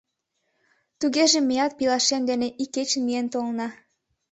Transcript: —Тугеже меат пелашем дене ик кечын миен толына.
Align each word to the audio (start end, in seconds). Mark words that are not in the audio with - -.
—Тугеже 0.99 1.39
меат 1.47 1.71
пелашем 1.77 2.21
дене 2.29 2.47
ик 2.63 2.69
кечын 2.75 3.01
миен 3.05 3.27
толына. 3.33 3.67